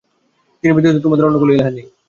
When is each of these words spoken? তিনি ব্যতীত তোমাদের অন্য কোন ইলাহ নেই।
তিনি 0.63 0.71
ব্যতীত 0.75 0.97
তোমাদের 1.03 1.27
অন্য 1.27 1.37
কোন 1.39 1.49
ইলাহ 1.55 1.69
নেই। 1.75 1.85